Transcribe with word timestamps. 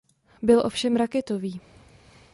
Byl 0.41 0.59
ovšem 0.65 0.95
raketový. 0.97 1.59